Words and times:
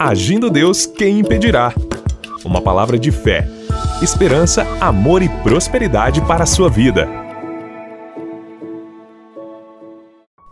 Agindo 0.00 0.48
Deus, 0.48 0.86
quem 0.86 1.18
impedirá? 1.18 1.74
Uma 2.44 2.62
palavra 2.62 2.96
de 2.96 3.10
fé, 3.10 3.48
esperança, 4.00 4.64
amor 4.80 5.22
e 5.22 5.28
prosperidade 5.42 6.20
para 6.20 6.44
a 6.44 6.46
sua 6.46 6.70
vida. 6.70 7.08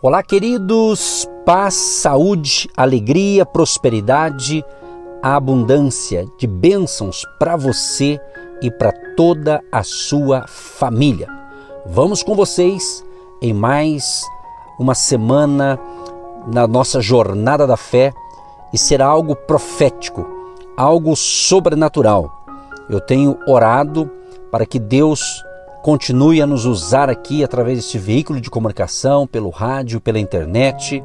Olá, 0.03 0.21
queridos. 0.21 1.29
Paz, 1.45 1.75
saúde, 1.75 2.69
alegria, 2.77 3.47
prosperidade, 3.47 4.65
abundância 5.23 6.27
de 6.37 6.49
bênçãos 6.49 7.25
para 7.39 7.55
você 7.55 8.21
e 8.61 8.69
para 8.69 8.91
toda 9.17 9.63
a 9.71 9.85
sua 9.85 10.45
família. 10.49 11.29
Vamos 11.87 12.21
com 12.21 12.35
vocês 12.35 13.05
em 13.41 13.55
mais 13.55 14.25
uma 14.77 14.97
semana 14.97 15.79
na 16.53 16.67
nossa 16.67 17.01
jornada 17.01 17.65
da 17.65 17.77
fé 17.77 18.13
e 18.73 18.79
será 18.79 19.07
algo 19.07 19.35
profético, 19.35 20.27
algo 20.77 21.15
sobrenatural. 21.17 22.45
Eu 22.89 23.01
tenho 23.01 23.39
orado 23.47 24.11
para 24.51 24.67
que 24.67 24.79
Deus 24.79 25.45
continue 25.83 26.43
a 26.43 26.47
nos 26.47 26.65
usar 26.65 27.09
aqui 27.09 27.45
através 27.45 27.79
deste 27.79 27.99
veículo 27.99 28.41
de 28.41 28.51
comunicação, 28.51 29.27
pelo 29.27 29.51
rádio, 29.51 30.01
pela 30.01 30.19
internet, 30.19 31.03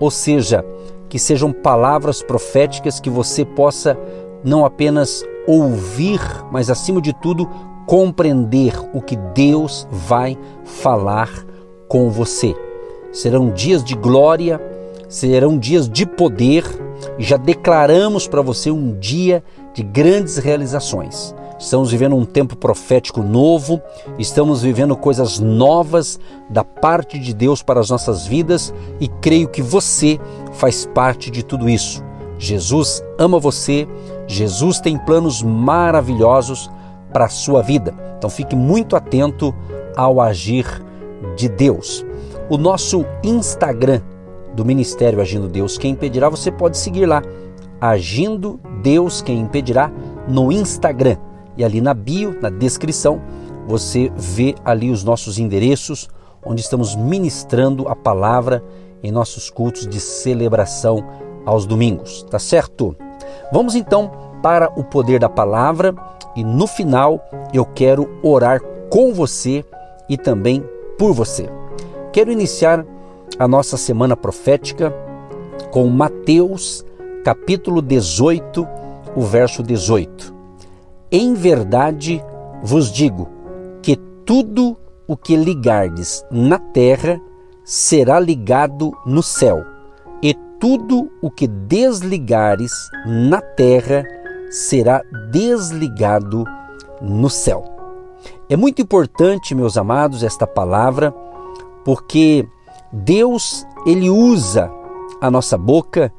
ou 0.00 0.10
seja, 0.10 0.64
que 1.08 1.18
sejam 1.18 1.52
palavras 1.52 2.22
proféticas 2.22 2.98
que 2.98 3.10
você 3.10 3.44
possa 3.44 3.98
não 4.42 4.64
apenas 4.64 5.22
ouvir, 5.46 6.20
mas 6.50 6.70
acima 6.70 7.00
de 7.00 7.12
tudo 7.12 7.48
compreender 7.86 8.74
o 8.94 9.02
que 9.02 9.16
Deus 9.16 9.86
vai 9.90 10.38
falar 10.64 11.28
com 11.88 12.08
você. 12.10 12.54
Serão 13.12 13.50
dias 13.50 13.84
de 13.84 13.94
glória, 13.94 14.60
serão 15.08 15.58
dias 15.58 15.88
de 15.88 16.06
poder 16.06 16.64
e 17.18 17.24
já 17.24 17.36
declaramos 17.36 18.26
para 18.26 18.42
você 18.42 18.70
um 18.70 18.98
dia 18.98 19.42
de 19.74 19.82
grandes 19.82 20.36
realizações. 20.38 21.34
Estamos 21.58 21.92
vivendo 21.92 22.16
um 22.16 22.24
tempo 22.24 22.56
profético 22.56 23.22
novo, 23.22 23.80
estamos 24.18 24.62
vivendo 24.62 24.96
coisas 24.96 25.38
novas 25.38 26.18
da 26.50 26.64
parte 26.64 27.18
de 27.18 27.32
Deus 27.32 27.62
para 27.62 27.78
as 27.78 27.88
nossas 27.88 28.26
vidas 28.26 28.74
e 28.98 29.06
creio 29.06 29.48
que 29.48 29.62
você 29.62 30.18
faz 30.54 30.86
parte 30.86 31.30
de 31.30 31.44
tudo 31.44 31.68
isso. 31.68 32.02
Jesus 32.36 33.04
ama 33.16 33.38
você, 33.38 33.86
Jesus 34.26 34.80
tem 34.80 34.98
planos 34.98 35.40
maravilhosos 35.40 36.68
para 37.12 37.26
a 37.26 37.28
sua 37.28 37.62
vida. 37.62 37.94
Então 38.18 38.28
fique 38.28 38.56
muito 38.56 38.96
atento 38.96 39.54
ao 39.96 40.20
agir 40.20 40.66
de 41.36 41.48
Deus. 41.48 42.04
O 42.50 42.58
nosso 42.58 43.04
Instagram 43.22 44.00
do 44.54 44.64
Ministério 44.64 45.20
Agindo 45.20 45.48
Deus 45.48 45.78
Quem 45.78 45.92
Impedirá, 45.92 46.28
você 46.28 46.50
pode 46.50 46.76
seguir 46.78 47.06
lá, 47.06 47.22
Agindo 47.80 48.60
Deus 48.82 49.22
Quem 49.22 49.40
Impedirá, 49.40 49.90
no 50.28 50.52
Instagram. 50.52 51.16
E 51.56 51.64
ali 51.64 51.80
na 51.80 51.94
bio, 51.94 52.38
na 52.40 52.48
descrição, 52.50 53.20
você 53.66 54.10
vê 54.16 54.54
ali 54.64 54.90
os 54.90 55.04
nossos 55.04 55.38
endereços, 55.38 56.08
onde 56.44 56.60
estamos 56.60 56.96
ministrando 56.96 57.88
a 57.88 57.94
palavra 57.94 58.62
em 59.02 59.10
nossos 59.10 59.50
cultos 59.50 59.86
de 59.86 60.00
celebração 60.00 61.04
aos 61.44 61.66
domingos, 61.66 62.24
tá 62.30 62.38
certo? 62.38 62.96
Vamos 63.52 63.74
então 63.74 64.10
para 64.42 64.70
o 64.78 64.84
poder 64.84 65.20
da 65.20 65.28
palavra 65.28 65.94
e 66.34 66.44
no 66.44 66.66
final 66.66 67.22
eu 67.52 67.64
quero 67.64 68.08
orar 68.22 68.60
com 68.90 69.12
você 69.12 69.64
e 70.08 70.16
também 70.16 70.64
por 70.98 71.12
você. 71.12 71.48
Quero 72.12 72.30
iniciar 72.30 72.84
a 73.38 73.48
nossa 73.48 73.76
semana 73.76 74.16
profética 74.16 74.92
com 75.70 75.88
Mateus, 75.88 76.84
capítulo 77.24 77.80
18, 77.80 78.66
o 79.16 79.22
verso 79.22 79.62
18. 79.62 80.34
Em 81.10 81.34
verdade 81.34 82.22
vos 82.62 82.90
digo 82.92 83.28
que 83.82 83.96
tudo 84.24 84.76
o 85.06 85.16
que 85.16 85.36
ligardes 85.36 86.24
na 86.30 86.58
terra 86.58 87.20
será 87.64 88.18
ligado 88.18 88.92
no 89.06 89.22
céu, 89.22 89.64
e 90.22 90.34
tudo 90.58 91.10
o 91.20 91.30
que 91.30 91.46
desligares 91.46 92.72
na 93.06 93.40
terra 93.40 94.04
será 94.50 95.02
desligado 95.30 96.44
no 97.00 97.28
céu. 97.28 97.64
É 98.48 98.56
muito 98.56 98.82
importante, 98.82 99.54
meus 99.54 99.76
amados, 99.76 100.22
esta 100.22 100.46
palavra, 100.46 101.12
porque 101.84 102.46
Deus 102.92 103.66
ele 103.86 104.10
usa 104.10 104.70
a 105.20 105.30
nossa 105.30 105.56
boca 105.56 106.12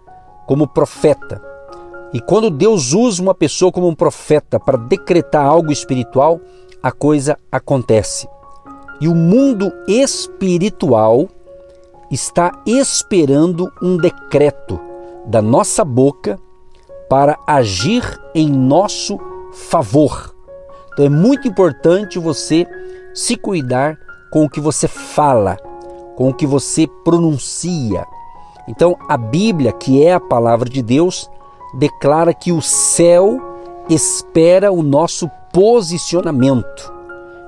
como 0.47 0.67
profeta. 0.67 1.41
E 2.13 2.19
quando 2.19 2.49
Deus 2.49 2.93
usa 2.93 3.21
uma 3.21 3.33
pessoa 3.33 3.71
como 3.71 3.87
um 3.87 3.95
profeta 3.95 4.59
para 4.59 4.77
decretar 4.77 5.45
algo 5.45 5.71
espiritual, 5.71 6.39
a 6.81 6.91
coisa 6.91 7.37
acontece. 7.51 8.27
E 8.99 9.07
o 9.07 9.15
mundo 9.15 9.71
espiritual 9.87 11.27
está 12.11 12.51
esperando 12.65 13.71
um 13.81 13.97
decreto 13.97 14.79
da 15.25 15.41
nossa 15.41 15.83
boca 15.83 16.39
para 17.09 17.37
agir 17.47 18.03
em 18.35 18.49
nosso 18.49 19.17
favor. 19.53 20.33
Então 20.91 21.05
é 21.05 21.09
muito 21.09 21.47
importante 21.47 22.19
você 22.19 22.67
se 23.13 23.35
cuidar 23.35 23.97
com 24.31 24.45
o 24.45 24.49
que 24.49 24.59
você 24.59 24.87
fala, 24.87 25.57
com 26.15 26.29
o 26.29 26.33
que 26.33 26.45
você 26.45 26.87
pronuncia. 27.03 28.05
Então 28.67 28.97
a 29.07 29.17
Bíblia, 29.17 29.71
que 29.71 30.03
é 30.03 30.13
a 30.13 30.19
palavra 30.19 30.69
de 30.69 30.81
Deus, 30.81 31.29
declara 31.73 32.33
que 32.33 32.51
o 32.51 32.61
céu 32.61 33.39
espera 33.89 34.71
o 34.71 34.81
nosso 34.81 35.29
posicionamento. 35.51 36.93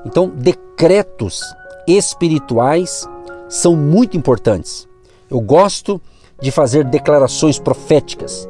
Então, 0.05 0.29
decretos 0.29 1.41
espirituais 1.87 3.07
são 3.49 3.75
muito 3.75 4.15
importantes. 4.17 4.87
Eu 5.29 5.39
gosto 5.39 6.01
de 6.39 6.51
fazer 6.51 6.83
declarações 6.83 7.57
proféticas. 7.57 8.47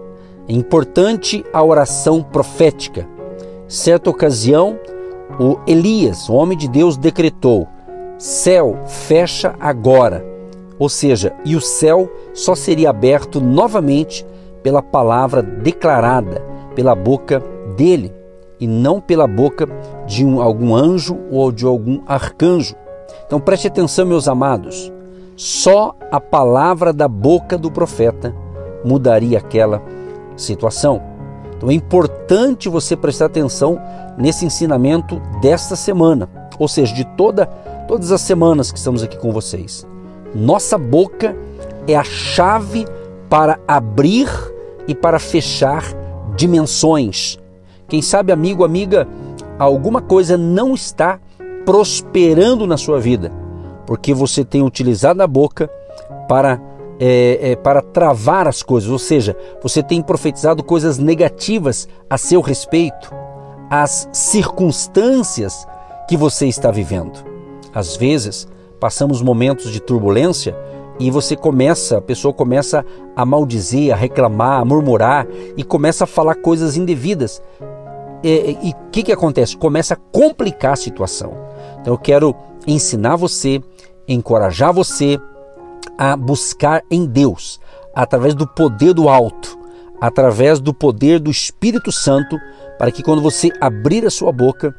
É 0.47 0.53
importante 0.53 1.45
a 1.53 1.63
oração 1.63 2.21
profética. 2.21 3.07
Certa 3.67 4.09
ocasião, 4.09 4.77
o 5.39 5.57
Elias, 5.65 6.29
o 6.29 6.33
homem 6.33 6.57
de 6.57 6.67
Deus, 6.67 6.97
decretou: 6.97 7.67
Céu, 8.17 8.77
fecha 8.85 9.55
agora. 9.59 10.25
Ou 10.77 10.89
seja, 10.89 11.33
e 11.45 11.55
o 11.55 11.61
céu 11.61 12.09
só 12.33 12.55
seria 12.55 12.89
aberto 12.89 13.39
novamente 13.39 14.25
pela 14.61 14.81
palavra 14.81 15.41
declarada 15.41 16.55
pela 16.75 16.93
boca 16.93 17.41
dele 17.75 18.13
e 18.59 18.67
não 18.67 18.99
pela 18.99 19.25
boca 19.25 19.67
de 20.05 20.25
um, 20.25 20.41
algum 20.41 20.75
anjo 20.75 21.17
ou 21.31 21.51
de 21.51 21.65
algum 21.65 22.01
arcanjo. 22.05 22.75
Então 23.25 23.39
preste 23.39 23.67
atenção, 23.67 24.05
meus 24.05 24.27
amados. 24.27 24.91
Só 25.35 25.95
a 26.11 26.19
palavra 26.19 26.93
da 26.93 27.07
boca 27.07 27.57
do 27.57 27.71
profeta 27.71 28.35
mudaria 28.83 29.37
aquela 29.37 29.81
situação. 30.35 31.01
Então 31.57 31.69
é 31.69 31.73
importante 31.73 32.69
você 32.69 32.95
prestar 32.95 33.25
atenção 33.25 33.79
nesse 34.17 34.45
ensinamento 34.45 35.21
desta 35.41 35.75
semana, 35.75 36.29
ou 36.59 36.67
seja, 36.67 36.93
de 36.93 37.03
toda, 37.15 37.49
todas 37.88 38.12
as 38.12 38.22
semanas 38.22 38.72
que 38.72 38.78
estamos 38.78 39.03
aqui 39.03 39.18
com 39.18 39.31
vocês. 39.31 39.88
Nossa 40.34 40.78
boca 40.78 41.35
é 41.88 41.96
a 41.96 42.03
chave 42.03 42.85
para 43.29 43.59
abrir 43.68 44.29
e 44.88 44.94
para 44.94 45.19
fechar 45.19 45.84
dimensões. 46.35 47.38
Quem 47.88 48.01
sabe, 48.01 48.31
amigo, 48.31 48.63
amiga, 48.63 49.07
alguma 49.57 50.01
coisa 50.01 50.38
não 50.38 50.74
está 50.74 51.19
prosperando 51.66 52.68
na 52.68 52.78
sua 52.78 53.00
vida, 53.00 53.31
porque 53.85 54.13
você 54.13 54.44
tem 54.44 54.62
utilizado 54.62 55.22
a 55.22 55.28
boca 55.28 55.69
para 56.28 56.62
é, 56.97 57.51
é, 57.51 57.56
para 57.57 57.81
travar 57.81 58.47
as 58.47 58.63
coisas, 58.63 58.90
ou 58.90 58.97
seja, 58.97 59.35
você 59.62 59.84
tem 59.84 60.01
profetizado 60.01 60.63
coisas 60.63 60.98
negativas 60.98 61.89
a 62.09 62.18
seu 62.18 62.39
respeito, 62.39 63.13
as 63.69 64.07
circunstâncias 64.13 65.68
que 66.07 66.15
você 66.15 66.48
está 66.48 66.71
vivendo. 66.71 67.34
Às 67.75 67.98
vezes, 67.98 68.48
passamos 68.80 69.22
momentos 69.22 69.69
de 69.69 69.81
turbulência 69.81 70.56
e 70.98 71.12
você 71.12 71.36
começa, 71.36 71.98
a 71.98 72.01
pessoa 72.01 72.33
começa 72.33 72.86
a 73.13 73.25
maldizer, 73.25 73.94
a 73.94 73.98
reclamar, 73.98 74.62
a 74.62 74.66
murmurar 74.66 75.27
e 75.57 75.63
começa 75.63 76.06
a 76.06 76.07
falar 76.07 76.36
coisas 76.36 76.77
indevidas. 76.77 77.42
E 78.24 78.72
o 78.72 78.89
que, 78.92 79.04
que 79.04 79.12
acontece? 79.12 79.57
Começa 79.57 79.94
a 79.94 79.98
complicar 79.98 80.74
a 80.74 80.77
situação. 80.77 81.33
Então 81.81 81.94
eu 81.94 81.98
quero 81.98 82.33
ensinar 82.66 83.18
você, 83.18 83.62
encorajar 84.07 84.74
você 84.74 85.19
a 85.98 86.16
buscar 86.16 86.81
em 86.89 87.06
Deus, 87.06 87.60
através 87.94 88.33
do 88.33 88.48
poder 88.48 88.94
do 88.94 89.10
alto, 89.10 89.60
através 90.00 90.60
do 90.60 90.74
poder 90.74 91.19
do 91.19 91.30
Espírito 91.30 91.92
Santo, 91.92 92.38
para 92.78 92.92
que 92.92 93.04
quando 93.04 93.21
você 93.21 93.51
abrir 93.62 94.06
a 94.06 94.10
sua 94.10 94.31
boca, 94.31 94.74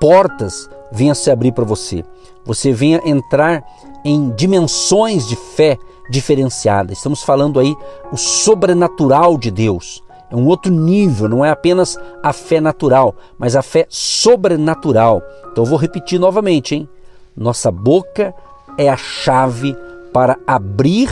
portas 0.00 0.68
venham 0.90 1.14
se 1.14 1.30
abrir 1.30 1.52
para 1.52 1.64
você. 1.64 2.04
Você 2.44 2.72
venha 2.72 3.00
entrar 3.04 3.64
em 4.04 4.30
dimensões 4.30 5.26
de 5.26 5.36
fé 5.36 5.78
diferenciadas. 6.10 6.98
Estamos 6.98 7.22
falando 7.22 7.58
aí 7.58 7.74
o 8.12 8.16
sobrenatural 8.16 9.38
de 9.38 9.50
Deus. 9.50 10.02
É 10.30 10.36
um 10.36 10.46
outro 10.46 10.72
nível, 10.72 11.28
não 11.28 11.44
é 11.44 11.50
apenas 11.50 11.98
a 12.22 12.32
fé 12.32 12.60
natural, 12.60 13.14
mas 13.38 13.56
a 13.56 13.62
fé 13.62 13.86
sobrenatural. 13.88 15.22
Então 15.50 15.64
eu 15.64 15.68
vou 15.68 15.78
repetir 15.78 16.18
novamente, 16.18 16.74
hein? 16.74 16.88
Nossa 17.36 17.70
boca 17.70 18.34
é 18.76 18.88
a 18.88 18.96
chave 18.96 19.76
para 20.12 20.38
abrir 20.46 21.10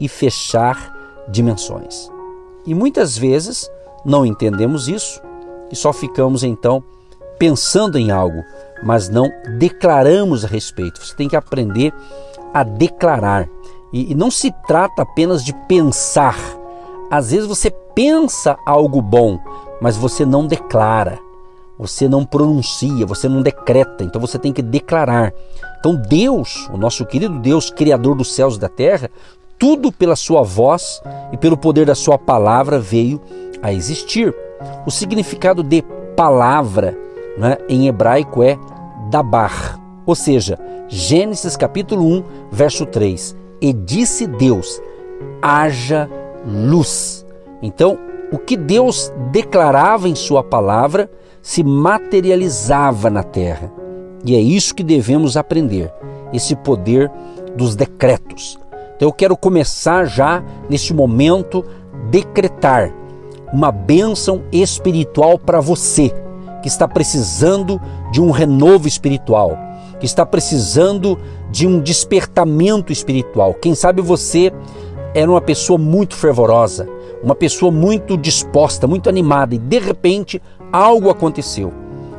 e 0.00 0.08
fechar 0.08 0.94
dimensões. 1.28 2.10
E 2.66 2.74
muitas 2.74 3.16
vezes 3.16 3.70
não 4.04 4.24
entendemos 4.24 4.88
isso 4.88 5.20
e 5.70 5.76
só 5.76 5.92
ficamos 5.92 6.42
então 6.42 6.82
pensando 7.40 7.96
em 7.96 8.10
algo, 8.10 8.44
mas 8.82 9.08
não 9.08 9.32
declaramos 9.58 10.44
a 10.44 10.48
respeito. 10.48 11.04
Você 11.04 11.16
tem 11.16 11.26
que 11.26 11.34
aprender 11.34 11.90
a 12.52 12.62
declarar. 12.62 13.48
E, 13.90 14.12
e 14.12 14.14
não 14.14 14.30
se 14.30 14.52
trata 14.66 15.02
apenas 15.02 15.42
de 15.42 15.54
pensar. 15.66 16.36
Às 17.10 17.30
vezes 17.30 17.46
você 17.46 17.70
pensa 17.70 18.58
algo 18.66 19.00
bom, 19.00 19.40
mas 19.80 19.96
você 19.96 20.24
não 20.26 20.46
declara, 20.46 21.18
você 21.78 22.06
não 22.06 22.26
pronuncia, 22.26 23.06
você 23.06 23.26
não 23.26 23.40
decreta. 23.40 24.04
Então 24.04 24.20
você 24.20 24.38
tem 24.38 24.52
que 24.52 24.62
declarar. 24.62 25.32
Então 25.78 25.96
Deus, 25.96 26.68
o 26.70 26.76
nosso 26.76 27.06
querido 27.06 27.38
Deus, 27.38 27.70
Criador 27.70 28.14
dos 28.14 28.34
céus 28.34 28.56
e 28.56 28.60
da 28.60 28.68
terra, 28.68 29.10
tudo 29.58 29.90
pela 29.90 30.14
sua 30.14 30.42
voz 30.42 31.02
e 31.32 31.38
pelo 31.38 31.56
poder 31.56 31.86
da 31.86 31.94
sua 31.94 32.18
palavra 32.18 32.78
veio 32.78 33.18
a 33.62 33.72
existir. 33.72 34.34
O 34.86 34.90
significado 34.90 35.62
de 35.62 35.82
palavra 36.14 36.96
né, 37.40 37.56
em 37.68 37.88
hebraico 37.88 38.42
é 38.42 38.58
dabar, 39.08 39.80
ou 40.04 40.14
seja, 40.14 40.58
Gênesis 40.88 41.56
capítulo 41.56 42.04
1, 42.04 42.24
verso 42.52 42.84
3. 42.84 43.34
E 43.62 43.72
disse 43.72 44.26
Deus: 44.26 44.80
haja 45.40 46.08
luz. 46.46 47.24
Então, 47.62 47.98
o 48.30 48.38
que 48.38 48.56
Deus 48.56 49.10
declarava 49.32 50.08
em 50.08 50.14
Sua 50.14 50.44
palavra 50.44 51.10
se 51.40 51.64
materializava 51.64 53.08
na 53.08 53.22
terra. 53.22 53.72
E 54.24 54.36
é 54.36 54.40
isso 54.40 54.74
que 54.74 54.82
devemos 54.82 55.36
aprender, 55.36 55.90
esse 56.32 56.54
poder 56.54 57.10
dos 57.56 57.74
decretos. 57.74 58.58
Então 58.96 59.08
eu 59.08 59.12
quero 59.12 59.34
começar 59.34 60.04
já 60.04 60.44
neste 60.68 60.92
momento 60.92 61.64
decretar 62.10 62.92
uma 63.50 63.72
bênção 63.72 64.42
espiritual 64.52 65.38
para 65.38 65.58
você 65.60 66.12
que 66.60 66.68
está 66.68 66.86
precisando 66.86 67.80
de 68.12 68.20
um 68.20 68.30
renovo 68.30 68.86
espiritual, 68.86 69.58
que 69.98 70.06
está 70.06 70.24
precisando 70.24 71.18
de 71.50 71.66
um 71.66 71.80
despertamento 71.80 72.92
espiritual. 72.92 73.54
Quem 73.54 73.74
sabe 73.74 74.00
você 74.02 74.52
era 75.14 75.30
uma 75.30 75.40
pessoa 75.40 75.78
muito 75.78 76.14
fervorosa, 76.14 76.88
uma 77.22 77.34
pessoa 77.34 77.70
muito 77.70 78.16
disposta, 78.16 78.86
muito 78.86 79.08
animada 79.08 79.54
e 79.54 79.58
de 79.58 79.78
repente 79.78 80.40
algo 80.72 81.10
aconteceu 81.10 81.72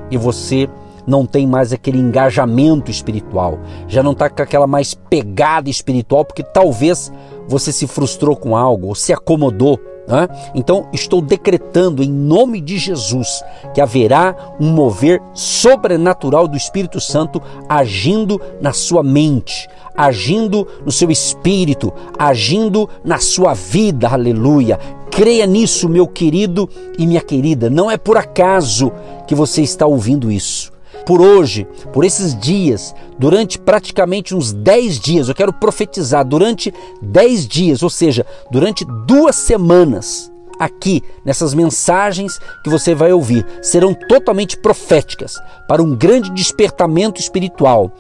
e 0.10 0.18
você 0.18 0.70
não 1.08 1.26
tem 1.26 1.48
mais 1.48 1.74
aquele 1.74 1.98
engajamento 1.98 2.92
espiritual, 2.92 3.60
já 3.88 4.04
não 4.04 4.12
está 4.12 4.30
com 4.30 4.42
aquela 4.44 4.68
mais 4.68 4.94
pegada 4.94 5.70
espiritual, 5.70 6.24
porque 6.24 6.44
talvez 6.44 7.12
você 7.48 7.72
se 7.72 7.88
frustrou 7.88 8.36
com 8.36 8.56
algo 8.56 8.88
ou 8.88 8.96
se 8.96 9.12
acomodou. 9.12 9.80
Né? 10.12 10.28
Então, 10.54 10.90
estou 10.92 11.22
decretando 11.22 12.04
em 12.04 12.12
nome 12.12 12.60
de 12.60 12.78
Jesus 12.78 13.42
que 13.74 13.80
haverá 13.80 14.36
um 14.60 14.70
mover 14.70 15.22
sobrenatural 15.34 16.50
do 16.50 16.58
Espírito 16.58 17.00
Santo 17.00 17.42
agindo 17.70 18.40
na 18.60 18.74
sua 18.74 19.02
mente, 19.02 19.70
agindo 19.96 20.68
no 20.86 20.92
seu 20.92 21.10
espírito, 21.10 21.94
agindo 22.20 22.90
na 23.06 23.20
sua 23.20 23.54
vida, 23.54 24.10
aleluia. 24.10 24.78
Creia 25.10 25.46
nisso, 25.46 25.88
meu 25.88 26.08
querido 26.08 26.70
e 26.98 27.08
minha 27.08 27.22
querida. 27.22 27.70
Não 27.70 27.90
é 27.90 27.98
por 27.98 28.18
acaso 28.18 28.92
que 29.26 29.36
você 29.36 29.62
está 29.62 29.86
ouvindo 29.86 30.30
isso 30.30 30.72
por 31.06 31.22
hoje, 31.22 31.66
por 31.94 32.04
esses 32.04 32.38
dias, 32.38 32.94
durante 33.18 33.60
praticamente 33.60 34.36
uns 34.36 34.52
10 34.54 35.00
dias, 35.00 35.30
eu 35.30 35.36
quero 35.36 35.54
profetizar 35.54 36.26
durante 36.26 36.74
10 37.02 37.48
dias, 37.48 37.84
ou 37.84 37.90
seja, 37.90 38.26
durante 38.52 38.86
duas 39.06 39.36
semanas, 39.36 40.32
aqui 40.60 41.02
nessas 41.26 41.54
mensagens 41.54 42.40
que 42.64 42.70
você 42.70 42.94
vai 42.94 43.12
ouvir, 43.12 43.46
serão 43.62 43.94
totalmente 43.94 44.58
proféticas 44.58 45.38
para 45.68 45.82
um 45.82 45.96
grande 45.96 46.30
despertamento 46.32 47.20
espiritual 47.20 47.92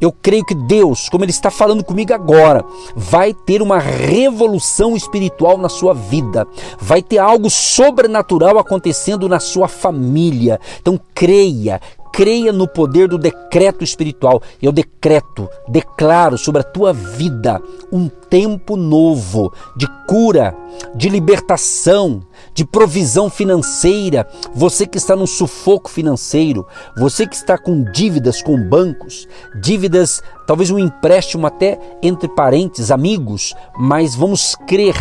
eu 0.00 0.10
creio 0.10 0.44
que 0.44 0.54
Deus, 0.54 1.08
como 1.10 1.24
Ele 1.24 1.30
está 1.30 1.50
falando 1.50 1.84
comigo 1.84 2.14
agora, 2.14 2.64
vai 2.96 3.34
ter 3.34 3.60
uma 3.60 3.78
revolução 3.78 4.96
espiritual 4.96 5.58
na 5.58 5.68
sua 5.68 5.92
vida, 5.92 6.46
vai 6.80 7.02
ter 7.02 7.18
algo 7.18 7.50
sobrenatural 7.50 8.58
acontecendo 8.58 9.28
na 9.28 9.38
sua 9.38 9.68
família. 9.68 10.58
Então 10.80 10.98
creia, 11.14 11.80
creia 12.12 12.52
no 12.52 12.68
poder 12.68 13.08
do 13.08 13.18
decreto 13.18 13.84
espiritual. 13.84 14.42
Eu 14.60 14.72
decreto, 14.72 15.48
declaro 15.68 16.36
sobre 16.36 16.60
a 16.60 16.64
tua 16.64 16.92
vida 16.92 17.60
um 17.92 18.08
tempo 18.08 18.76
novo 18.76 19.52
de 19.76 19.86
cura, 20.06 20.56
de 20.94 21.08
libertação, 21.08 22.22
de 22.54 22.64
provisão 22.64 23.28
financeira. 23.28 24.26
Você 24.54 24.86
que 24.86 24.98
está 24.98 25.16
num 25.16 25.26
sufoco 25.26 25.90
financeiro, 25.90 26.66
você 26.96 27.26
que 27.26 27.34
está 27.34 27.58
com 27.58 27.82
dívidas 27.84 28.42
com 28.42 28.56
bancos, 28.68 29.26
dívidas, 29.60 30.22
talvez 30.46 30.70
um 30.70 30.78
empréstimo 30.78 31.46
até 31.46 31.78
entre 32.02 32.28
parentes, 32.28 32.90
amigos, 32.90 33.54
mas 33.78 34.14
vamos 34.14 34.54
crer 34.66 34.96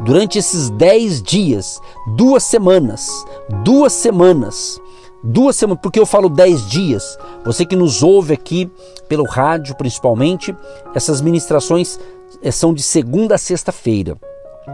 durante 0.00 0.38
esses 0.38 0.70
dez 0.70 1.22
dias, 1.22 1.80
duas 2.16 2.42
semanas, 2.42 3.08
duas 3.62 3.92
semanas 3.92 4.81
duas 5.22 5.56
semanas, 5.56 5.80
porque 5.82 6.00
eu 6.00 6.06
falo 6.06 6.28
dez 6.28 6.66
dias. 6.68 7.18
Você 7.44 7.64
que 7.64 7.76
nos 7.76 8.02
ouve 8.02 8.34
aqui 8.34 8.70
pelo 9.08 9.24
rádio, 9.24 9.74
principalmente, 9.76 10.54
essas 10.94 11.20
ministrações 11.20 11.98
eh, 12.42 12.50
são 12.50 12.72
de 12.74 12.82
segunda 12.82 13.34
a 13.34 13.38
sexta-feira. 13.38 14.16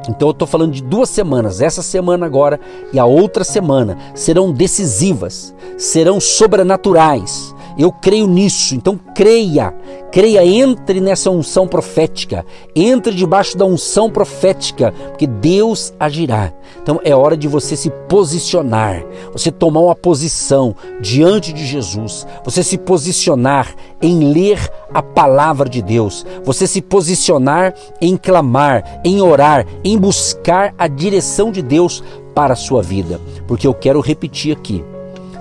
Então 0.09 0.29
eu 0.29 0.33
estou 0.33 0.47
falando 0.47 0.73
de 0.73 0.83
duas 0.83 1.09
semanas, 1.09 1.61
essa 1.61 1.83
semana 1.83 2.27
agora 2.27 2.61
e 2.93 2.99
a 2.99 3.06
outra 3.06 3.43
semana 3.43 3.97
serão 4.15 4.53
decisivas, 4.53 5.55
serão 5.79 6.21
sobrenaturais. 6.21 7.55
Eu 7.78 7.92
creio 7.92 8.26
nisso, 8.26 8.75
então 8.75 8.98
creia, 9.14 9.72
creia, 10.10 10.44
entre 10.44 11.00
nessa 11.00 11.30
unção 11.30 11.69
profética, 11.69 12.44
entre 12.75 13.14
debaixo 13.14 13.56
da 13.56 13.64
unção 13.64 14.10
profética, 14.10 14.92
porque 15.10 15.28
Deus 15.28 15.94
agirá. 16.00 16.52
Então 16.82 17.00
é 17.04 17.14
hora 17.14 17.36
de 17.36 17.46
você 17.46 17.76
se 17.76 17.88
posicionar, 18.08 19.04
você 19.32 19.52
tomar 19.52 19.80
uma 19.80 19.94
posição 19.94 20.75
diante 21.00 21.52
de 21.52 21.64
Jesus, 21.64 22.26
você 22.44 22.64
se 22.64 22.76
posicionar 22.76 23.73
em 24.02 24.32
ler 24.32 24.58
a 24.92 25.00
palavra 25.00 25.68
de 25.68 25.80
Deus, 25.80 26.26
você 26.42 26.66
se 26.66 26.82
posicionar 26.82 27.75
em 28.00 28.16
clamar, 28.16 29.00
em 29.04 29.23
orar, 29.23 29.64
em 29.85 29.97
buscar 29.97 30.75
a 30.76 30.88
direção 30.88 31.52
de 31.52 31.62
Deus 31.62 32.02
para 32.35 32.54
a 32.54 32.56
sua 32.56 32.82
vida, 32.82 33.20
porque 33.47 33.68
eu 33.68 33.75
quero 33.75 34.00
repetir 34.00 34.56
aqui. 34.56 34.85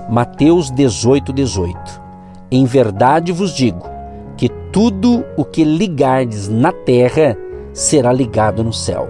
Mateus 0.08 0.70
18, 0.70 1.34
18. 1.34 2.07
Em 2.51 2.66
verdade 2.66 3.32
vos 3.32 3.51
digo 3.51 3.89
que 4.38 4.50
tudo 4.72 5.25
o 5.36 5.44
que 5.44 5.63
ligardes 5.63 6.48
na 6.48 6.72
terra 6.72 7.38
será 7.74 8.13
ligado 8.13 8.63
no 8.63 8.72
céu, 8.72 9.10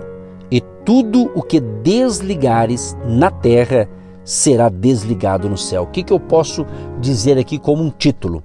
e 0.50 0.62
tudo 0.84 1.32
o 1.36 1.42
que 1.42 1.60
desligares 1.60 2.98
na 3.06 3.30
terra 3.30 3.88
será 4.24 4.70
desligado 4.70 5.50
no 5.50 5.58
céu. 5.58 5.84
O 5.84 5.88
que, 5.88 6.04
que 6.04 6.12
eu 6.12 6.20
posso 6.20 6.66
dizer 7.00 7.38
aqui 7.38 7.58
como 7.60 7.84
um 7.84 7.90
título? 7.90 8.44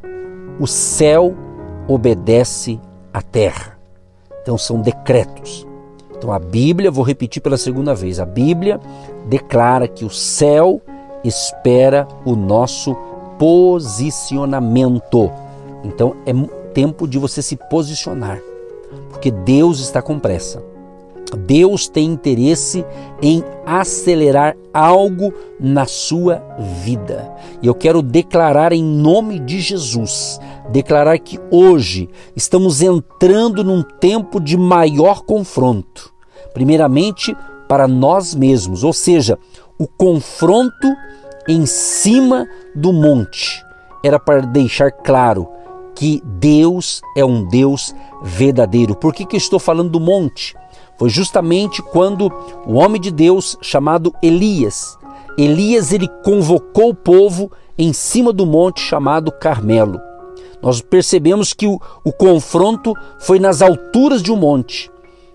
O 0.61 0.67
céu 0.67 1.35
obedece 1.89 2.81
à 3.13 3.21
terra. 3.23 3.79
Então 4.43 4.59
são 4.59 4.81
decretos. 4.81 5.67
Então 6.17 6.33
a 6.33 6.39
Bíblia, 6.39 6.91
vou 6.91 7.05
repetir 7.05 7.43
pela 7.43 7.57
segunda 7.57 7.95
vez, 7.95 8.21
a 8.21 8.27
Bíblia 8.27 8.79
declara 9.27 9.89
que 9.89 10.05
o 10.05 10.11
céu 10.11 10.81
espera 11.25 12.07
o 12.25 12.37
nosso 12.37 12.97
posicionamento. 13.43 15.29
Então 15.83 16.15
é 16.25 16.33
tempo 16.73 17.09
de 17.09 17.19
você 17.19 17.43
se 17.43 17.57
posicionar, 17.57 18.41
porque 19.11 19.33
Deus 19.33 19.81
está 19.81 20.01
com 20.01 20.17
pressa. 20.17 20.63
Deus 21.39 21.89
tem 21.89 22.07
interesse 22.07 22.85
em 23.21 23.43
acelerar 23.67 24.57
algo 24.73 25.35
na 25.59 25.87
sua 25.87 26.41
vida. 26.85 27.33
E 27.61 27.67
eu 27.67 27.75
quero 27.75 28.01
declarar 28.01 28.73
em 28.73 28.85
nome 28.85 29.41
de 29.41 29.61
Jesus, 29.61 30.39
declarar 30.71 31.19
que 31.19 31.41
hoje 31.51 32.09
estamos 32.37 32.81
entrando 32.81 33.65
num 33.65 33.83
tempo 33.83 34.39
de 34.39 34.57
maior 34.57 35.23
confronto. 35.23 36.15
Primeiramente 36.55 37.37
para 37.67 37.89
nós 37.89 38.37
mesmos, 38.37 38.85
ou 38.85 38.93
seja, 38.93 39.37
o 39.77 39.89
confronto 39.89 40.95
em 41.49 41.67
cima 41.67 42.47
do 42.75 42.93
monte. 42.93 43.65
Era 44.05 44.19
para 44.19 44.41
deixar 44.41 44.91
claro 44.91 45.49
que 45.95 46.23
Deus 46.25 47.01
é 47.17 47.25
um 47.25 47.45
Deus 47.45 47.95
verdadeiro. 48.23 48.95
Por 48.97 49.13
que, 49.13 49.27
que 49.27 49.37
eu 49.37 49.39
estou 49.39 49.59
falando 49.59 49.91
do 49.91 50.01
monte? 50.01 50.55
foi 51.03 51.11
justamente 51.11 51.83
quando 51.83 52.33
o 52.65 52.75
homem 52.75 53.01
de 53.01 53.11
Deus 53.11 53.59
chamado 53.61 54.15
Elias, 54.23 54.97
Elias 55.37 55.93
ele 55.93 56.07
convocou 56.25 56.91
o 56.91 56.95
povo 56.95 57.51
em 57.77 57.93
cima 57.93 58.33
do 58.33 58.47
monte 58.47 58.81
chamado 58.81 59.33
Carmelo. 59.33 60.01
Nós 60.63 60.81
percebemos 60.81 61.53
que 61.53 61.67
o, 61.67 61.81
o 62.05 62.13
confronto 62.13 62.95
foi 63.19 63.41
nas 63.41 63.63
alturas 63.63 64.23
de 64.23 64.31
um 64.31 64.37
monte 64.37 64.93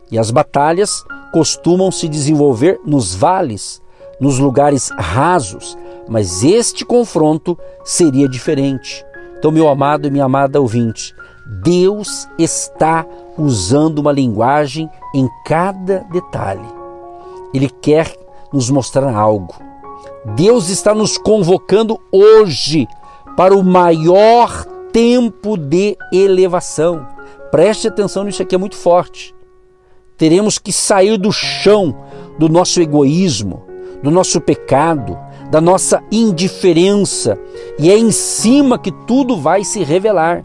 e 0.10 0.18
as 0.18 0.32
batalhas 0.32 1.04
costumam 1.34 1.92
se 1.92 2.08
desenvolver 2.08 2.80
nos 2.86 3.14
vales, 3.14 3.82
nos 4.22 4.40
lugares 4.40 4.90
rasos, 4.98 5.78
mas 6.08 6.44
este 6.44 6.86
confronto 6.86 7.58
seria 7.84 8.28
diferente. 8.28 9.06
Então, 9.38 9.52
meu 9.52 9.68
amado 9.68 10.08
e 10.08 10.12
minha 10.12 10.26
amada 10.26 10.60
ouvinte, 10.60 11.14
Deus 11.64 12.28
está 12.38 13.06
usando 13.38 14.00
uma 14.00 14.12
linguagem 14.12 14.90
em 15.14 15.30
cada 15.46 16.00
detalhe. 16.12 16.68
Ele 17.54 17.70
quer 17.70 18.14
nos 18.52 18.70
mostrar 18.70 19.14
algo. 19.14 19.56
Deus 20.36 20.70
está 20.70 20.94
nos 20.94 21.18
convocando 21.18 22.00
hoje 22.12 22.88
para 23.36 23.56
o 23.56 23.64
maior 23.64 24.66
tempo 24.92 25.58
de 25.58 25.96
elevação. 26.12 27.08
Preste 27.52 27.88
atenção 27.88 28.24
nisso 28.24 28.42
aqui, 28.42 28.56
é 28.56 28.58
muito 28.58 28.76
forte. 28.76 29.34
Teremos 30.18 30.58
que 30.58 30.72
sair 30.72 31.18
do 31.18 31.32
chão 31.32 31.96
do 32.40 32.50
nosso 32.50 32.82
egoísmo, 32.82 33.64
do 34.02 34.10
nosso 34.12 34.42
pecado, 34.42 35.18
da 35.50 35.62
nossa 35.62 36.04
indiferença, 36.12 37.38
e 37.80 37.90
é 37.90 37.98
em 37.98 38.12
cima 38.12 38.78
que 38.78 38.92
tudo 38.92 39.38
vai 39.38 39.64
se 39.64 39.84
revelar. 39.84 40.44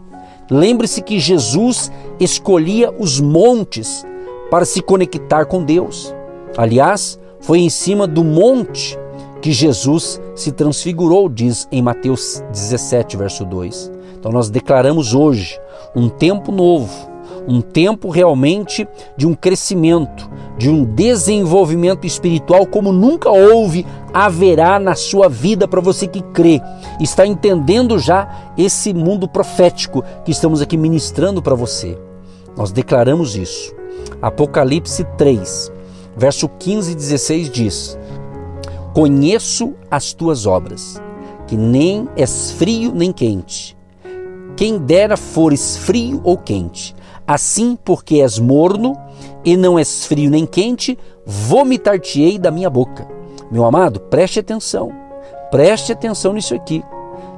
Lembre-se 0.49 1.01
que 1.01 1.19
Jesus 1.19 1.91
escolhia 2.19 2.93
os 2.97 3.19
montes 3.19 4.05
para 4.49 4.65
se 4.65 4.81
conectar 4.81 5.45
com 5.45 5.63
Deus. 5.63 6.13
Aliás, 6.55 7.19
foi 7.39 7.59
em 7.59 7.69
cima 7.69 8.07
do 8.07 8.23
monte 8.23 8.97
que 9.41 9.51
Jesus 9.51 10.21
se 10.35 10.51
transfigurou, 10.51 11.27
diz 11.27 11.67
em 11.71 11.81
Mateus 11.81 12.41
17, 12.51 13.17
verso 13.17 13.43
2. 13.43 13.91
Então 14.17 14.31
nós 14.31 14.49
declaramos 14.49 15.13
hoje 15.13 15.59
um 15.93 16.07
tempo 16.07 16.51
novo, 16.51 17.09
um 17.47 17.61
tempo 17.61 18.09
realmente 18.09 18.87
de 19.17 19.27
um 19.27 19.33
crescimento, 19.33 20.29
de 20.57 20.69
um 20.69 20.83
desenvolvimento 20.83 22.05
espiritual 22.05 22.65
como 22.65 22.91
nunca 22.91 23.29
houve, 23.29 23.85
haverá 24.13 24.79
na 24.79 24.95
sua 24.95 25.27
vida 25.27 25.67
para 25.67 25.81
você 25.81 26.07
que 26.07 26.21
crê. 26.21 26.61
Está 26.99 27.25
entendendo 27.25 27.97
já 27.99 28.51
esse 28.57 28.93
mundo 28.93 29.27
profético 29.27 30.03
que 30.23 30.31
estamos 30.31 30.61
aqui 30.61 30.77
ministrando 30.77 31.41
para 31.41 31.55
você. 31.55 31.97
Nós 32.55 32.71
declaramos 32.71 33.35
isso. 33.35 33.73
Apocalipse 34.21 35.03
3, 35.17 35.71
verso 36.15 36.47
15 36.47 36.91
e 36.91 36.95
16 36.95 37.49
diz: 37.49 37.99
Conheço 38.93 39.73
as 39.89 40.13
tuas 40.13 40.45
obras, 40.45 41.01
que 41.47 41.57
nem 41.57 42.07
és 42.15 42.51
frio 42.51 42.93
nem 42.93 43.11
quente. 43.11 43.75
Quem 44.55 44.77
dera 44.77 45.17
fores 45.17 45.77
frio 45.77 46.21
ou 46.23 46.37
quente. 46.37 46.95
Assim, 47.25 47.77
porque 47.83 48.21
és 48.21 48.37
morno 48.37 48.97
e 49.45 49.55
não 49.55 49.79
és 49.79 50.05
frio 50.05 50.29
nem 50.29 50.45
quente, 50.45 50.97
vomitar-te-ei 51.25 52.37
da 52.37 52.51
minha 52.51 52.69
boca. 52.69 53.07
Meu 53.49 53.65
amado, 53.65 53.99
preste 53.99 54.39
atenção. 54.39 54.91
Preste 55.51 55.91
atenção 55.91 56.33
nisso 56.33 56.55
aqui. 56.55 56.83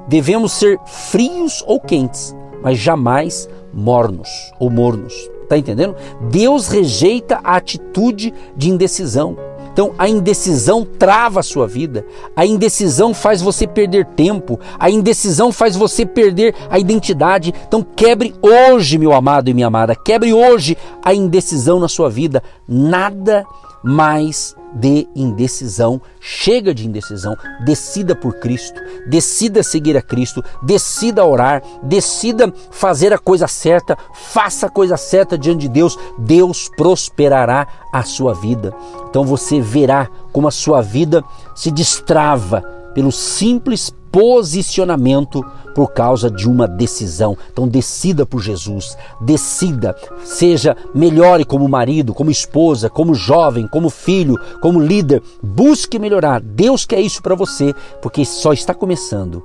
Devemos 0.08 0.54
ser 0.54 0.80
frios 0.86 1.63
ou 1.68 1.80
quentes, 1.80 2.36
mas 2.62 2.77
jamais 2.77 3.50
mornos 3.74 4.30
ou 4.60 4.70
mornos. 4.70 5.13
Está 5.44 5.58
entendendo? 5.58 5.96
Deus 6.32 6.68
rejeita 6.68 7.39
a 7.44 7.56
atitude 7.56 8.34
de 8.56 8.70
indecisão. 8.70 9.38
Então 9.75 9.94
a 9.98 10.08
indecisão 10.08 10.86
trava 10.86 11.41
a 11.41 11.44
sua 11.44 11.67
vida, 11.67 12.05
a 12.34 12.46
indecisão 12.46 13.13
faz 13.13 13.41
você 13.41 13.67
perder 13.67 14.05
tempo, 14.05 14.58
a 14.79 14.89
indecisão 14.89 15.51
faz 15.51 15.75
você 15.75 16.05
perder 16.05 16.55
a 16.70 16.79
identidade. 16.79 17.53
Então 17.67 17.84
quebre 17.84 18.34
hoje, 18.41 18.98
meu 18.98 19.12
amado 19.12 19.50
e 19.50 19.53
minha 19.53 19.67
amada, 19.67 19.94
quebre 19.94 20.34
hoje 20.34 20.77
a 21.03 21.13
indecisão 21.13 21.77
na 21.77 21.89
sua 21.89 22.10
vida. 22.10 22.41
Nada 22.65 23.46
mais 23.84 24.55
de 24.75 25.08
indecisão. 25.15 26.01
Chega 26.20 26.74
de 26.74 26.86
indecisão. 26.86 27.36
Decida 27.65 28.15
por 28.15 28.36
Cristo. 28.39 28.79
Decida 29.08 29.63
seguir 29.63 29.96
a 29.96 30.01
Cristo. 30.01 30.44
Decida 30.62 31.25
orar. 31.25 31.63
Decida 31.82 32.53
fazer 32.72 33.13
a 33.13 33.17
coisa 33.17 33.48
certa. 33.48 33.98
Faça 34.13 34.67
a 34.67 34.70
coisa 34.70 34.98
certa 34.98 35.38
diante 35.38 35.62
de 35.62 35.70
Deus. 35.70 35.98
Deus 36.17 36.70
prosperará 36.75 37.67
a 37.91 38.03
sua 38.03 38.34
vida. 38.34 38.74
Então 39.10 39.24
você 39.24 39.62
verá 39.62 40.10
como 40.32 40.48
a 40.48 40.51
sua 40.51 40.82
vida 40.82 41.24
se 41.55 41.72
destrava 41.72 42.63
pelo 42.96 43.12
simples 43.12 43.94
posicionamento 44.12 45.46
por 45.75 45.92
causa 45.92 46.32
de 46.32 46.48
uma 46.48 46.66
decisão. 46.66 47.38
Então 47.52 47.68
decida 47.68 48.25
por 48.25 48.42
Jesus, 48.42 48.98
decida, 49.20 49.94
seja 50.24 50.78
melhore 50.94 51.44
como 51.44 51.68
marido, 51.68 52.14
como 52.14 52.32
esposa, 52.32 52.90
como 52.90 53.14
jovem, 53.14 53.68
como 53.68 53.90
filho, 53.90 54.40
como 54.62 54.80
líder, 54.80 55.22
busque 55.44 56.00
melhorar. 56.00 56.40
Deus 56.40 56.86
quer 56.86 57.02
isso 57.02 57.22
para 57.22 57.36
você, 57.36 57.75
porque 58.02 58.24
só 58.24 58.54
está 58.54 58.74
começando 58.74 59.44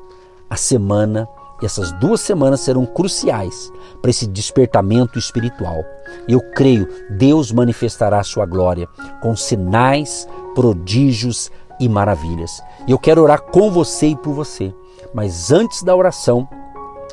a 0.48 0.54
semana 0.54 1.28
e 1.60 1.66
essas 1.66 1.90
duas 1.92 2.20
semanas 2.20 2.60
serão 2.60 2.86
cruciais 2.86 3.72
para 4.00 4.10
esse 4.10 4.26
despertamento 4.26 5.18
espiritual. 5.18 5.84
Eu 6.28 6.40
creio, 6.54 6.88
Deus 7.10 7.50
manifestará 7.52 8.20
a 8.20 8.24
sua 8.24 8.46
glória 8.46 8.88
com 9.20 9.34
sinais, 9.36 10.28
prodígios 10.54 11.50
e 11.80 11.88
maravilhas. 11.88 12.62
E 12.86 12.92
eu 12.92 12.98
quero 12.98 13.22
orar 13.22 13.42
com 13.42 13.70
você 13.70 14.08
e 14.08 14.16
por 14.16 14.34
você. 14.34 14.72
Mas 15.12 15.50
antes 15.50 15.82
da 15.82 15.96
oração, 15.96 16.48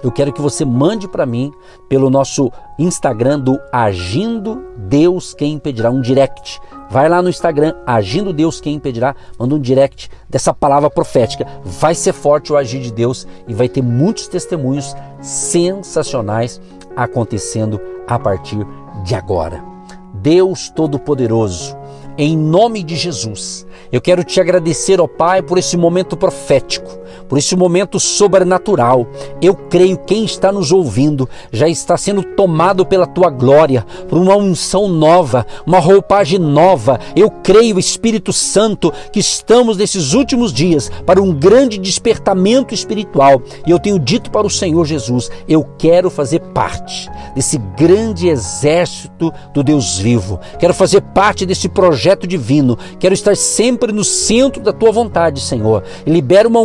eu 0.03 0.11
quero 0.11 0.31
que 0.31 0.41
você 0.41 0.63
mande 0.63 1.07
para 1.07 1.25
mim 1.25 1.51
pelo 1.89 2.09
nosso 2.09 2.51
Instagram 2.77 3.39
do 3.39 3.59
Agindo 3.71 4.63
Deus 4.77 5.33
Quem 5.33 5.53
Impedirá, 5.53 5.89
um 5.89 6.01
direct. 6.01 6.59
Vai 6.89 7.09
lá 7.09 7.21
no 7.21 7.29
Instagram, 7.29 7.73
Agindo 7.85 8.31
Deus 8.31 8.61
Quem 8.61 8.75
Impedirá, 8.75 9.15
manda 9.39 9.55
um 9.55 9.59
direct 9.59 10.11
dessa 10.29 10.53
palavra 10.53 10.89
profética. 10.89 11.47
Vai 11.63 11.95
ser 11.95 12.13
forte 12.13 12.53
o 12.53 12.57
agir 12.57 12.81
de 12.81 12.91
Deus 12.91 13.27
e 13.47 13.53
vai 13.53 13.67
ter 13.67 13.81
muitos 13.81 14.27
testemunhos 14.27 14.95
sensacionais 15.19 16.61
acontecendo 16.95 17.81
a 18.07 18.19
partir 18.19 18.65
de 19.03 19.15
agora. 19.15 19.63
Deus 20.13 20.69
Todo-Poderoso, 20.69 21.75
em 22.17 22.35
nome 22.35 22.81
de 22.81 22.95
Jesus, 22.95 23.65
eu 23.91 24.01
quero 24.01 24.23
te 24.23 24.41
agradecer, 24.41 24.99
ó 24.99 25.07
Pai, 25.07 25.41
por 25.41 25.57
esse 25.57 25.77
momento 25.77 26.17
profético, 26.17 26.89
por 27.27 27.37
esse 27.37 27.55
momento 27.55 27.99
sobrenatural. 27.99 29.07
Eu 29.41 29.55
creio 29.55 29.97
quem 29.97 30.25
está 30.25 30.51
nos 30.51 30.71
ouvindo 30.71 31.27
já 31.51 31.67
está 31.67 31.97
sendo 31.97 32.23
tomado 32.23 32.85
pela 32.85 33.05
tua 33.05 33.29
glória, 33.29 33.85
por 34.07 34.19
uma 34.19 34.35
unção 34.35 34.87
nova, 34.87 35.45
uma 35.65 35.79
roupagem 35.79 36.39
nova. 36.39 36.99
Eu 37.15 37.29
creio, 37.29 37.79
Espírito 37.79 38.33
Santo, 38.33 38.91
que 39.11 39.19
estamos 39.19 39.77
nesses 39.77 40.13
últimos 40.13 40.51
dias 40.53 40.91
para 41.05 41.21
um 41.21 41.33
grande 41.33 41.77
despertamento 41.77 42.73
espiritual. 42.73 43.41
E 43.65 43.71
eu 43.71 43.79
tenho 43.79 43.99
dito 43.99 44.31
para 44.31 44.47
o 44.47 44.49
Senhor 44.49 44.85
Jesus: 44.85 45.29
eu 45.47 45.67
quero 45.77 46.09
fazer 46.09 46.39
parte 46.39 47.09
desse 47.35 47.57
grande 47.77 48.27
exército 48.27 49.33
do 49.53 49.63
Deus 49.63 49.97
vivo. 49.99 50.39
Quero 50.59 50.73
fazer 50.73 51.01
parte 51.01 51.45
desse 51.45 51.69
projeto 51.69 52.27
divino. 52.27 52.77
Quero 52.99 53.13
estar 53.13 53.35
sempre 53.35 53.91
no 53.91 54.03
centro 54.03 54.61
da 54.61 54.73
tua 54.73 54.91
vontade, 54.91 55.39
Senhor. 55.41 55.83
E 56.05 56.11
libera 56.11 56.47
uma 56.47 56.59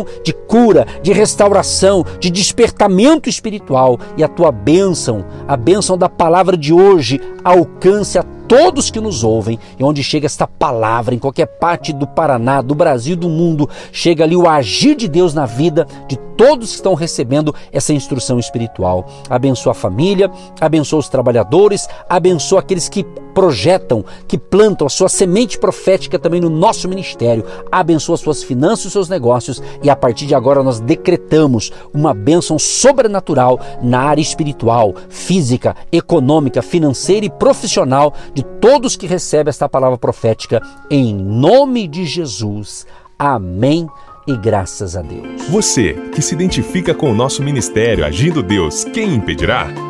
unção 0.00 0.06
de 0.24 0.32
cura, 0.32 0.86
de 1.02 1.12
restauração, 1.12 2.04
de 2.18 2.30
despertamento 2.30 3.28
espiritual. 3.28 3.98
E 4.16 4.24
a 4.24 4.28
tua 4.28 4.50
bênção, 4.50 5.24
a 5.46 5.56
bênção 5.56 5.96
da 5.96 6.08
palavra 6.08 6.56
de 6.56 6.72
hoje, 6.72 7.20
alcance 7.44 8.18
a 8.18 8.22
todos 8.22 8.90
que 8.90 9.00
nos 9.00 9.22
ouvem 9.22 9.60
e 9.78 9.84
onde 9.84 10.02
chega 10.02 10.26
esta 10.26 10.44
palavra, 10.44 11.14
em 11.14 11.18
qualquer 11.18 11.46
parte 11.46 11.92
do 11.92 12.04
Paraná, 12.04 12.60
do 12.60 12.74
Brasil, 12.74 13.14
do 13.14 13.28
mundo, 13.28 13.68
chega 13.92 14.24
ali 14.24 14.34
o 14.34 14.48
agir 14.48 14.96
de 14.96 15.06
Deus 15.06 15.32
na 15.32 15.46
vida 15.46 15.86
de 16.08 16.16
todos 16.36 16.70
que 16.70 16.74
estão 16.74 16.94
recebendo 16.94 17.54
essa 17.70 17.92
instrução 17.92 18.40
espiritual. 18.40 19.06
Abençoa 19.28 19.70
a 19.70 19.74
família, 19.74 20.28
abençoa 20.60 20.98
os 20.98 21.08
trabalhadores, 21.08 21.88
abençoa 22.08 22.58
aqueles 22.58 22.88
que 22.88 23.06
projetam, 23.40 24.04
que 24.28 24.36
plantam 24.36 24.86
a 24.86 24.90
sua 24.90 25.08
semente 25.08 25.58
profética 25.58 26.18
também 26.18 26.42
no 26.42 26.50
nosso 26.50 26.86
ministério. 26.86 27.42
Abençoa 27.72 28.18
suas 28.18 28.42
finanças 28.42 28.84
e 28.84 28.90
seus 28.90 29.08
negócios 29.08 29.62
e 29.82 29.88
a 29.88 29.96
partir 29.96 30.26
de 30.26 30.34
agora 30.34 30.62
nós 30.62 30.78
decretamos 30.78 31.72
uma 31.94 32.12
bênção 32.12 32.58
sobrenatural 32.58 33.58
na 33.82 34.02
área 34.02 34.20
espiritual, 34.20 34.94
física, 35.08 35.74
econômica, 35.90 36.60
financeira 36.60 37.24
e 37.24 37.30
profissional 37.30 38.12
de 38.34 38.42
todos 38.60 38.94
que 38.94 39.06
recebem 39.06 39.48
esta 39.48 39.70
palavra 39.70 39.96
profética 39.96 40.60
em 40.90 41.14
nome 41.14 41.88
de 41.88 42.04
Jesus. 42.04 42.86
Amém 43.18 43.88
e 44.26 44.36
graças 44.36 44.96
a 44.96 45.00
Deus. 45.00 45.46
Você 45.48 45.94
que 46.14 46.20
se 46.20 46.34
identifica 46.34 46.92
com 46.92 47.10
o 47.10 47.14
nosso 47.14 47.42
ministério 47.42 48.04
Agindo 48.04 48.42
Deus, 48.42 48.84
quem 48.84 49.14
impedirá? 49.14 49.89